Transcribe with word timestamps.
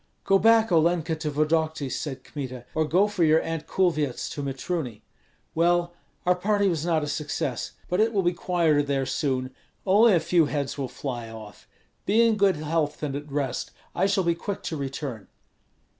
"Go 0.23 0.39
back, 0.39 0.71
Olenka, 0.71 1.15
to 1.17 1.29
Vodokty," 1.29 1.87
said 1.87 2.23
Kmita, 2.23 2.65
"or 2.73 2.85
go 2.87 3.05
for 3.07 3.23
your 3.23 3.39
Aunt 3.43 3.67
Kulvyets 3.67 4.31
to 4.31 4.41
Mitruny. 4.41 5.03
Well, 5.53 5.93
our 6.25 6.33
party 6.33 6.67
was 6.67 6.83
not 6.83 7.03
a 7.03 7.07
success. 7.07 7.73
But 7.87 7.99
it 7.99 8.11
will 8.11 8.23
be 8.23 8.33
quieter 8.33 8.81
there 8.81 9.05
soon; 9.05 9.53
only 9.85 10.13
a 10.15 10.19
few 10.19 10.47
heads 10.47 10.75
will 10.75 10.87
fly 10.87 11.29
off. 11.29 11.67
Be 12.07 12.23
in 12.25 12.35
good 12.35 12.55
health 12.55 13.03
and 13.03 13.15
at 13.15 13.31
rest; 13.31 13.69
I 13.93 14.07
shall 14.07 14.23
be 14.23 14.33
quick 14.33 14.63
to 14.63 14.75
return." 14.75 15.27